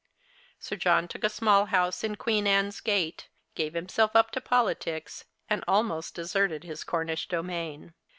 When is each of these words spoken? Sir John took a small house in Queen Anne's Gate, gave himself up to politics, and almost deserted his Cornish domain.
Sir 0.57 0.77
John 0.77 1.07
took 1.07 1.23
a 1.23 1.29
small 1.29 1.65
house 1.67 2.03
in 2.03 2.15
Queen 2.15 2.47
Anne's 2.47 2.79
Gate, 2.81 3.27
gave 3.53 3.75
himself 3.75 4.15
up 4.15 4.31
to 4.31 4.41
politics, 4.41 5.25
and 5.47 5.63
almost 5.67 6.15
deserted 6.15 6.63
his 6.63 6.83
Cornish 6.83 7.27
domain. 7.27 7.93